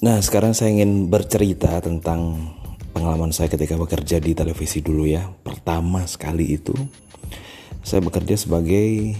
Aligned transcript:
Nah, 0.00 0.16
sekarang 0.24 0.56
saya 0.56 0.72
ingin 0.72 1.12
bercerita 1.12 1.76
tentang 1.84 2.32
pengalaman 2.96 3.36
saya 3.36 3.52
ketika 3.52 3.76
bekerja 3.76 4.16
di 4.16 4.32
televisi 4.32 4.80
dulu 4.80 5.04
ya. 5.04 5.28
Pertama 5.28 6.08
sekali 6.08 6.56
itu 6.56 6.72
saya 7.84 8.00
bekerja 8.00 8.32
sebagai 8.40 9.12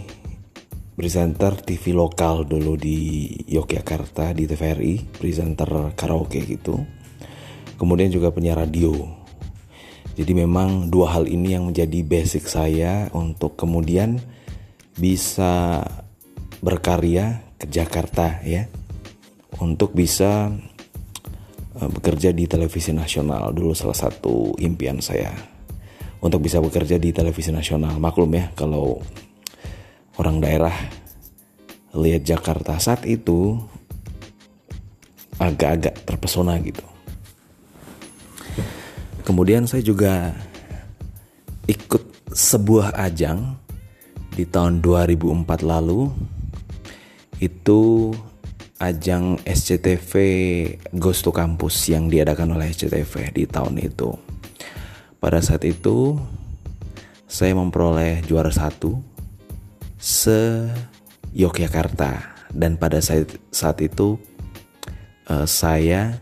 presenter 0.96 1.52
TV 1.60 1.92
lokal 1.92 2.48
dulu 2.48 2.80
di 2.80 3.28
Yogyakarta 3.52 4.32
di 4.32 4.48
TVRI, 4.48 5.20
presenter 5.20 5.92
karaoke 5.92 6.48
gitu. 6.48 6.80
Kemudian 7.76 8.08
juga 8.08 8.32
penyiar 8.32 8.64
radio. 8.64 9.04
Jadi 10.16 10.32
memang 10.32 10.88
dua 10.88 11.12
hal 11.12 11.28
ini 11.28 11.60
yang 11.60 11.68
menjadi 11.68 12.00
basic 12.00 12.48
saya 12.48 13.12
untuk 13.12 13.52
kemudian 13.52 14.16
bisa 14.96 15.84
berkarya 16.64 17.44
ke 17.60 17.68
Jakarta 17.68 18.40
ya 18.48 18.79
untuk 19.58 19.90
bisa 19.96 20.54
uh, 21.74 21.90
bekerja 21.90 22.30
di 22.30 22.46
televisi 22.46 22.94
nasional. 22.94 23.50
Dulu 23.50 23.74
salah 23.74 23.98
satu 23.98 24.54
impian 24.62 25.02
saya 25.02 25.34
untuk 26.22 26.44
bisa 26.46 26.62
bekerja 26.62 27.00
di 27.00 27.10
televisi 27.10 27.50
nasional. 27.50 27.98
Maklum 27.98 28.30
ya 28.36 28.52
kalau 28.54 29.02
orang 30.20 30.38
daerah 30.38 30.74
lihat 31.96 32.22
Jakarta 32.22 32.78
saat 32.78 33.02
itu 33.08 33.58
agak-agak 35.40 36.04
terpesona 36.04 36.60
gitu. 36.60 36.84
Kemudian 39.24 39.64
saya 39.64 39.80
juga 39.80 40.36
ikut 41.64 42.02
sebuah 42.30 42.94
ajang 42.98 43.56
di 44.36 44.44
tahun 44.46 44.84
2004 44.84 45.64
lalu. 45.64 46.12
Itu 47.40 48.12
ajang 48.80 49.36
SCTV 49.44 50.12
Ghost 50.96 51.28
to 51.28 51.30
Campus 51.30 51.76
yang 51.92 52.08
diadakan 52.08 52.56
oleh 52.56 52.72
SCTV 52.72 53.36
di 53.36 53.44
tahun 53.44 53.76
itu. 53.76 54.16
Pada 55.20 55.44
saat 55.44 55.68
itu 55.68 56.16
saya 57.28 57.52
memperoleh 57.52 58.24
juara 58.24 58.48
satu 58.48 58.98
se 60.00 60.66
Yogyakarta 61.36 62.40
dan 62.56 62.80
pada 62.80 62.98
saat, 62.98 63.36
saat 63.52 63.78
itu 63.84 64.18
uh, 65.28 65.46
saya 65.46 66.18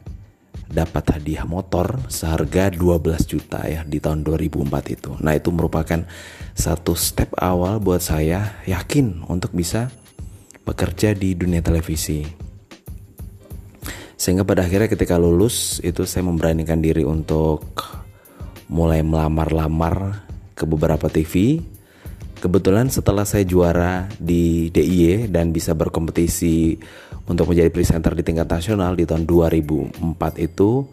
dapat 0.68 1.16
hadiah 1.16 1.48
motor 1.48 1.96
seharga 2.12 2.68
12 2.68 3.24
juta 3.24 3.64
ya 3.64 3.80
di 3.88 4.02
tahun 4.02 4.20
2004 4.20 4.68
itu. 4.92 5.10
Nah, 5.24 5.32
itu 5.32 5.48
merupakan 5.48 6.04
satu 6.52 6.92
step 6.92 7.32
awal 7.40 7.80
buat 7.80 8.04
saya 8.04 8.60
yakin 8.68 9.24
untuk 9.32 9.56
bisa 9.56 9.88
bekerja 10.68 11.16
di 11.16 11.32
dunia 11.32 11.64
televisi. 11.64 12.47
Sehingga 14.18 14.42
pada 14.42 14.66
akhirnya 14.66 14.90
ketika 14.90 15.14
lulus 15.14 15.78
itu 15.86 16.02
saya 16.02 16.26
memberanikan 16.26 16.82
diri 16.82 17.06
untuk 17.06 17.62
mulai 18.66 19.06
melamar-lamar 19.06 20.26
ke 20.58 20.66
beberapa 20.66 21.06
TV. 21.06 21.62
Kebetulan 22.38 22.90
setelah 22.90 23.22
saya 23.22 23.46
juara 23.46 24.10
di 24.18 24.74
DIY 24.74 25.30
dan 25.30 25.54
bisa 25.54 25.74
berkompetisi 25.74 26.78
untuk 27.30 27.50
menjadi 27.50 27.70
presenter 27.70 28.14
di 28.14 28.22
tingkat 28.26 28.46
nasional 28.46 28.94
di 28.94 29.06
tahun 29.06 29.26
2004 29.26 29.98
itu 30.38 30.86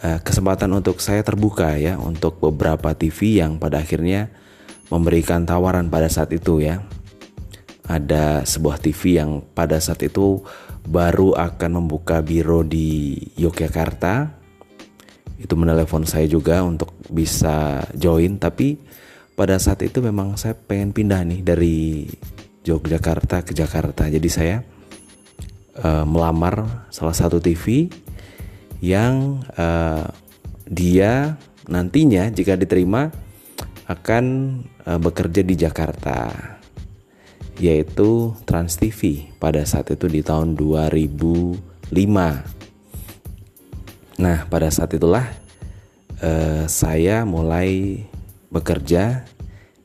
eh, 0.00 0.20
kesempatan 0.20 0.72
untuk 0.72 1.00
saya 1.04 1.20
terbuka 1.20 1.76
ya 1.76 2.00
untuk 2.00 2.40
beberapa 2.40 2.92
TV 2.96 3.40
yang 3.44 3.60
pada 3.60 3.80
akhirnya 3.84 4.32
memberikan 4.88 5.44
tawaran 5.44 5.88
pada 5.88 6.08
saat 6.12 6.32
itu 6.32 6.60
ya. 6.64 6.84
Ada 7.84 8.44
sebuah 8.48 8.80
TV 8.80 9.20
yang 9.20 9.44
pada 9.52 9.80
saat 9.80 10.00
itu 10.04 10.40
baru 10.90 11.38
akan 11.38 11.70
membuka 11.78 12.18
biro 12.18 12.66
di 12.66 13.14
Yogyakarta. 13.38 14.42
Itu 15.38 15.54
menelepon 15.54 16.04
saya 16.04 16.26
juga 16.26 16.60
untuk 16.66 16.92
bisa 17.08 17.86
join 17.94 18.36
tapi 18.36 18.76
pada 19.38 19.56
saat 19.56 19.80
itu 19.86 20.02
memang 20.02 20.36
saya 20.36 20.52
pengen 20.52 20.90
pindah 20.90 21.22
nih 21.24 21.40
dari 21.46 22.04
Yogyakarta 22.66 23.46
ke 23.46 23.54
Jakarta. 23.54 24.10
Jadi 24.10 24.28
saya 24.28 24.60
uh, 25.80 26.04
melamar 26.04 26.84
salah 26.92 27.14
satu 27.14 27.38
TV 27.40 27.88
yang 28.82 29.40
uh, 29.56 30.04
dia 30.66 31.38
nantinya 31.70 32.28
jika 32.28 32.58
diterima 32.58 33.08
akan 33.88 34.24
uh, 34.84 34.98
bekerja 35.00 35.40
di 35.40 35.54
Jakarta 35.56 36.59
yaitu 37.60 38.32
Trans 38.48 38.80
TV 38.80 39.28
pada 39.36 39.60
saat 39.68 39.92
itu 39.92 40.08
di 40.08 40.24
tahun 40.24 40.56
2005. 40.56 41.60
Nah, 44.20 44.38
pada 44.48 44.68
saat 44.72 44.96
itulah 44.96 45.28
uh, 46.24 46.64
saya 46.64 47.28
mulai 47.28 48.00
bekerja 48.48 49.28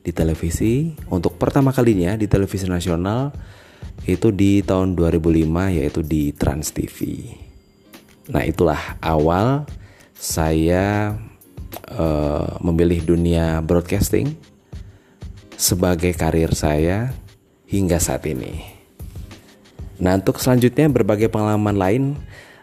di 0.00 0.10
televisi 0.10 0.96
untuk 1.12 1.36
pertama 1.36 1.70
kalinya 1.76 2.16
di 2.16 2.24
televisi 2.24 2.64
nasional 2.64 3.30
itu 4.08 4.32
di 4.32 4.64
tahun 4.64 4.96
2005 4.96 5.76
yaitu 5.76 6.00
di 6.00 6.32
Trans 6.32 6.72
TV. 6.72 7.28
Nah, 8.32 8.42
itulah 8.42 8.96
awal 9.04 9.68
saya 10.16 11.12
uh, 11.92 12.56
memilih 12.64 13.04
dunia 13.04 13.60
broadcasting 13.60 14.32
sebagai 15.60 16.16
karir 16.16 16.52
saya 16.56 17.12
hingga 17.66 17.98
saat 17.98 18.22
ini. 18.26 18.62
Nah, 19.98 20.14
untuk 20.14 20.38
selanjutnya 20.38 20.86
berbagai 20.86 21.28
pengalaman 21.32 21.76
lain 21.76 22.02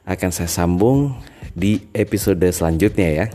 akan 0.08 0.30
saya 0.31 0.50
sambung 0.50 1.18
di 1.53 1.84
episode 1.91 2.44
selanjutnya 2.50 3.09
ya. 3.09 3.28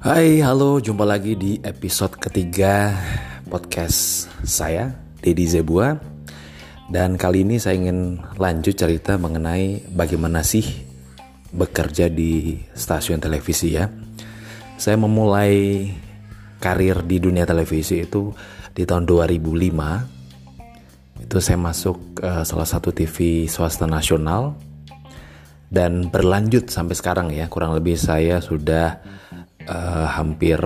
Hai, 0.00 0.40
halo, 0.40 0.80
jumpa 0.80 1.04
lagi 1.04 1.36
di 1.36 1.60
episode 1.60 2.16
ketiga 2.16 2.96
podcast 3.46 4.26
saya, 4.42 4.96
Dedi 5.20 5.44
Zebua. 5.44 6.09
Dan 6.90 7.14
kali 7.14 7.46
ini 7.46 7.62
saya 7.62 7.78
ingin 7.78 8.18
lanjut 8.34 8.74
cerita 8.74 9.14
mengenai 9.14 9.78
bagaimana 9.94 10.42
sih 10.42 10.66
bekerja 11.54 12.10
di 12.10 12.58
stasiun 12.74 13.22
televisi 13.22 13.78
ya. 13.78 13.86
Saya 14.74 14.98
memulai 14.98 15.86
karir 16.58 17.06
di 17.06 17.22
dunia 17.22 17.46
televisi 17.46 18.02
itu 18.02 18.34
di 18.74 18.82
tahun 18.82 19.06
2005. 19.06 21.30
Itu 21.30 21.38
saya 21.38 21.62
masuk 21.62 22.26
uh, 22.26 22.42
salah 22.42 22.66
satu 22.66 22.90
TV 22.90 23.46
swasta 23.46 23.86
nasional 23.86 24.58
dan 25.70 26.10
berlanjut 26.10 26.74
sampai 26.74 26.98
sekarang 26.98 27.30
ya. 27.30 27.46
Kurang 27.46 27.78
lebih 27.78 27.94
saya 27.94 28.42
sudah 28.42 28.98
uh, 29.70 30.10
hampir 30.10 30.58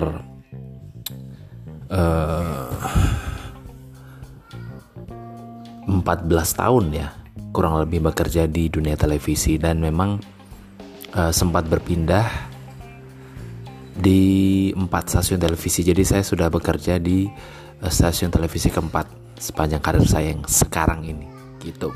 uh, 1.93 2.64
14 5.95 6.27
tahun 6.31 6.85
ya 6.91 7.07
kurang 7.55 7.79
lebih 7.79 8.11
bekerja 8.11 8.51
di 8.51 8.67
dunia 8.67 8.99
televisi 8.99 9.55
dan 9.55 9.79
memang 9.79 10.19
uh, 11.15 11.31
sempat 11.31 11.63
berpindah 11.71 12.51
di 13.95 14.71
empat 14.75 15.15
stasiun 15.15 15.39
televisi. 15.39 15.79
Jadi 15.87 16.03
saya 16.03 16.23
sudah 16.23 16.51
bekerja 16.51 16.99
di 16.99 17.23
uh, 17.79 17.91
stasiun 17.91 18.27
televisi 18.27 18.67
keempat 18.67 19.39
sepanjang 19.39 19.79
karir 19.79 20.03
saya 20.03 20.35
yang 20.35 20.43
sekarang 20.43 21.07
ini 21.07 21.27
gitu. 21.63 21.95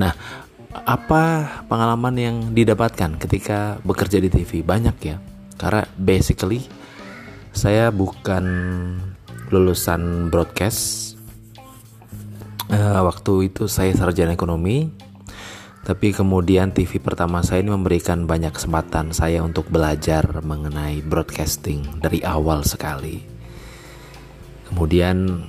Nah 0.00 0.12
apa 0.72 1.22
pengalaman 1.68 2.14
yang 2.16 2.36
didapatkan 2.52 3.16
ketika 3.20 3.80
bekerja 3.84 4.20
di 4.20 4.28
TV 4.28 4.60
banyak 4.60 4.96
ya 5.00 5.16
karena 5.58 5.84
basically 5.96 6.64
saya 7.56 7.88
bukan 7.90 8.44
lulusan 9.48 10.28
broadcast 10.28 11.17
uh, 12.72 13.00
waktu 13.04 13.52
itu 13.52 13.66
saya 13.68 13.92
sarjana 13.92 14.32
ekonomi 14.32 15.08
tapi 15.88 16.12
kemudian 16.12 16.76
TV 16.76 17.00
pertama 17.00 17.40
saya 17.40 17.64
ini 17.64 17.72
memberikan 17.72 18.28
banyak 18.28 18.52
kesempatan 18.52 19.16
saya 19.16 19.40
untuk 19.40 19.72
belajar 19.72 20.44
mengenai 20.44 21.00
broadcasting 21.00 21.80
dari 22.04 22.20
awal 22.20 22.60
sekali. 22.60 23.24
Kemudian 24.68 25.48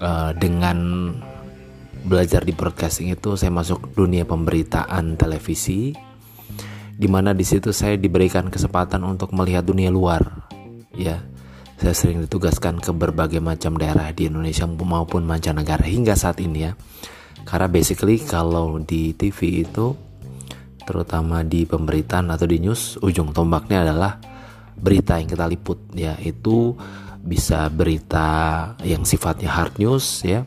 uh, 0.00 0.32
dengan 0.32 1.12
belajar 2.00 2.48
di 2.48 2.56
broadcasting 2.56 3.12
itu 3.12 3.36
saya 3.36 3.52
masuk 3.52 3.92
dunia 3.92 4.24
pemberitaan 4.24 5.20
televisi 5.20 5.92
di 6.96 7.08
mana 7.10 7.36
di 7.36 7.44
situ 7.44 7.68
saya 7.68 8.00
diberikan 8.00 8.48
kesempatan 8.48 9.04
untuk 9.04 9.36
melihat 9.36 9.68
dunia 9.68 9.92
luar. 9.92 10.48
Ya, 10.96 11.20
saya 11.78 11.94
sering 11.94 12.26
ditugaskan 12.26 12.82
ke 12.82 12.90
berbagai 12.90 13.38
macam 13.38 13.78
daerah 13.78 14.10
di 14.10 14.26
Indonesia 14.26 14.66
maupun 14.66 15.22
mancanegara 15.22 15.86
hingga 15.86 16.18
saat 16.18 16.42
ini 16.42 16.66
ya. 16.66 16.74
Karena 17.46 17.70
basically 17.70 18.18
kalau 18.18 18.82
di 18.82 19.14
TV 19.14 19.62
itu 19.62 19.94
terutama 20.82 21.46
di 21.46 21.70
pemberitaan 21.70 22.34
atau 22.34 22.50
di 22.50 22.58
news 22.58 22.98
ujung 22.98 23.30
tombaknya 23.30 23.86
adalah 23.86 24.18
berita 24.74 25.22
yang 25.22 25.30
kita 25.30 25.46
liput 25.46 25.78
ya 25.94 26.18
itu 26.18 26.74
bisa 27.22 27.70
berita 27.70 28.26
yang 28.82 29.06
sifatnya 29.06 29.54
hard 29.54 29.78
news 29.78 30.26
ya. 30.26 30.42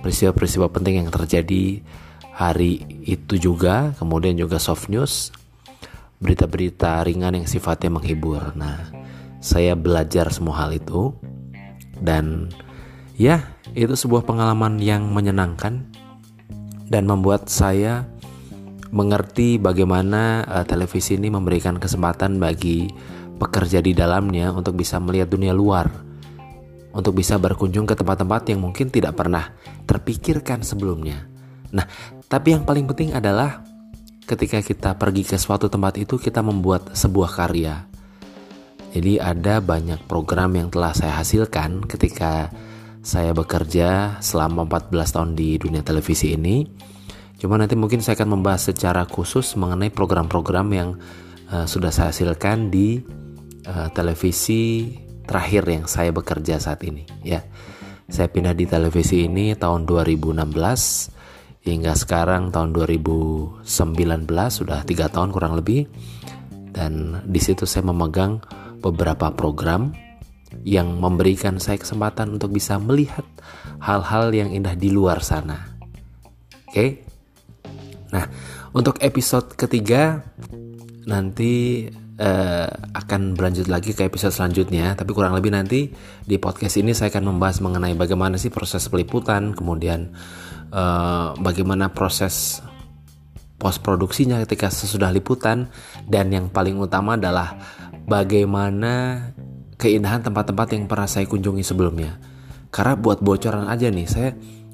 Peristiwa-peristiwa 0.00 0.72
penting 0.72 1.04
yang 1.04 1.12
terjadi 1.12 1.84
hari 2.32 3.04
itu 3.04 3.36
juga 3.36 3.92
kemudian 4.00 4.32
juga 4.32 4.56
soft 4.56 4.88
news. 4.88 5.28
Berita-berita 6.24 7.04
ringan 7.04 7.36
yang 7.36 7.48
sifatnya 7.48 7.92
menghibur. 7.92 8.56
Nah 8.56 9.03
saya 9.44 9.76
belajar 9.76 10.32
semua 10.32 10.64
hal 10.64 10.72
itu 10.72 11.12
dan 12.00 12.48
ya 13.20 13.44
itu 13.76 13.92
sebuah 13.92 14.24
pengalaman 14.24 14.80
yang 14.80 15.12
menyenangkan 15.12 15.84
dan 16.88 17.04
membuat 17.04 17.52
saya 17.52 18.08
mengerti 18.94 19.58
bagaimana 19.60 20.46
uh, 20.46 20.64
televisi 20.64 21.18
ini 21.18 21.28
memberikan 21.28 21.76
kesempatan 21.76 22.38
bagi 22.38 22.88
pekerja 23.36 23.82
di 23.82 23.90
dalamnya 23.90 24.54
untuk 24.54 24.78
bisa 24.78 25.02
melihat 25.02 25.26
dunia 25.26 25.50
luar, 25.50 25.90
untuk 26.94 27.18
bisa 27.18 27.34
berkunjung 27.34 27.90
ke 27.90 27.98
tempat-tempat 27.98 28.54
yang 28.54 28.62
mungkin 28.62 28.94
tidak 28.94 29.18
pernah 29.18 29.50
terpikirkan 29.84 30.62
sebelumnya. 30.62 31.26
Nah, 31.74 31.84
tapi 32.30 32.54
yang 32.54 32.62
paling 32.62 32.86
penting 32.86 33.10
adalah 33.10 33.66
ketika 34.24 34.62
kita 34.62 34.94
pergi 34.94 35.26
ke 35.26 35.36
suatu 35.36 35.66
tempat 35.66 35.98
itu 35.98 36.14
kita 36.14 36.38
membuat 36.38 36.94
sebuah 36.94 37.34
karya. 37.34 37.93
Jadi 38.94 39.18
ada 39.18 39.58
banyak 39.58 40.06
program 40.06 40.54
yang 40.54 40.70
telah 40.70 40.94
saya 40.94 41.18
hasilkan 41.18 41.82
ketika 41.90 42.54
saya 43.02 43.34
bekerja 43.34 44.22
selama 44.22 44.70
14 44.70 44.94
tahun 44.94 45.30
di 45.34 45.58
dunia 45.58 45.82
televisi 45.82 46.38
ini. 46.38 46.62
Cuma 47.34 47.58
nanti 47.58 47.74
mungkin 47.74 47.98
saya 47.98 48.14
akan 48.22 48.38
membahas 48.38 48.70
secara 48.70 49.02
khusus 49.04 49.58
mengenai 49.58 49.90
program-program 49.90 50.66
yang 50.70 50.90
uh, 51.50 51.66
sudah 51.66 51.90
saya 51.90 52.14
hasilkan 52.14 52.70
di 52.70 53.02
uh, 53.66 53.90
televisi 53.90 54.94
terakhir 55.26 55.66
yang 55.66 55.84
saya 55.90 56.14
bekerja 56.14 56.62
saat 56.62 56.86
ini 56.86 57.02
ya. 57.26 57.42
Saya 58.06 58.30
pindah 58.30 58.54
di 58.54 58.68
televisi 58.70 59.26
ini 59.26 59.58
tahun 59.58 59.90
2016 59.90 60.38
hingga 61.66 61.92
sekarang 61.96 62.54
tahun 62.54 62.70
2019 62.76 63.64
sudah 64.28 64.84
tiga 64.86 65.08
tahun 65.08 65.32
kurang 65.32 65.56
lebih 65.56 65.88
dan 66.70 67.24
di 67.24 67.40
situ 67.40 67.64
saya 67.64 67.88
memegang 67.88 68.44
beberapa 68.84 69.32
program 69.32 69.96
yang 70.62 71.00
memberikan 71.00 71.56
saya 71.56 71.80
kesempatan 71.80 72.36
untuk 72.36 72.52
bisa 72.52 72.76
melihat 72.76 73.24
hal-hal 73.80 74.30
yang 74.30 74.52
indah 74.52 74.76
di 74.76 74.92
luar 74.92 75.24
sana. 75.24 75.72
Oke, 76.68 77.02
nah 78.12 78.28
untuk 78.76 79.00
episode 79.00 79.56
ketiga 79.56 80.22
nanti 81.08 81.84
uh, 82.18 82.70
akan 82.94 83.34
berlanjut 83.34 83.66
lagi 83.66 83.94
ke 83.94 84.06
episode 84.06 84.34
selanjutnya, 84.34 84.94
tapi 84.94 85.10
kurang 85.10 85.34
lebih 85.34 85.50
nanti 85.50 85.90
di 86.22 86.36
podcast 86.38 86.78
ini 86.78 86.94
saya 86.94 87.10
akan 87.10 87.34
membahas 87.34 87.58
mengenai 87.62 87.94
bagaimana 87.98 88.38
sih 88.38 88.50
proses 88.50 88.86
peliputan, 88.86 89.54
kemudian 89.54 90.14
uh, 90.70 91.34
bagaimana 91.38 91.90
proses 91.90 92.62
post 93.54 93.80
produksinya 93.80 94.42
ketika 94.44 94.68
sesudah 94.70 95.14
liputan, 95.14 95.70
dan 96.06 96.30
yang 96.30 96.46
paling 96.50 96.78
utama 96.78 97.14
adalah 97.14 97.54
bagaimana 98.04 99.20
keindahan 99.76 100.22
tempat-tempat 100.24 100.76
yang 100.76 100.84
pernah 100.88 101.08
saya 101.08 101.26
kunjungi 101.28 101.64
sebelumnya. 101.64 102.16
Karena 102.70 102.94
buat 102.98 103.22
bocoran 103.22 103.68
aja 103.70 103.88
nih, 103.90 104.08
saya 104.08 104.30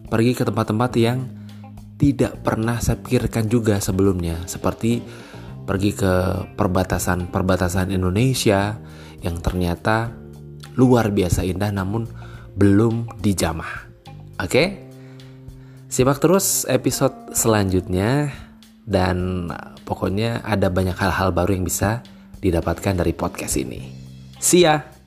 pergi 0.09 0.33
ke 0.35 0.43
tempat-tempat 0.47 0.91
yang 0.99 1.19
tidak 2.01 2.41
pernah 2.41 2.81
saya 2.81 2.97
pikirkan 2.97 3.47
juga 3.47 3.77
sebelumnya, 3.77 4.41
seperti 4.49 5.05
pergi 5.69 5.93
ke 5.93 6.13
perbatasan-perbatasan 6.57 7.93
Indonesia 7.93 8.81
yang 9.21 9.37
ternyata 9.45 10.11
luar 10.81 11.13
biasa 11.13 11.45
indah 11.45 11.69
namun 11.69 12.09
belum 12.57 13.21
dijamah. 13.21 13.91
Oke? 14.41 14.89
Simak 15.91 16.23
terus 16.23 16.65
episode 16.71 17.35
selanjutnya 17.37 18.33
dan 18.87 19.47
pokoknya 19.85 20.41
ada 20.47 20.71
banyak 20.73 20.97
hal-hal 20.97 21.35
baru 21.35 21.59
yang 21.59 21.67
bisa 21.67 22.01
didapatkan 22.41 22.97
dari 22.97 23.13
podcast 23.13 23.61
ini. 23.61 23.81
See 24.41 24.65
ya! 24.65 25.00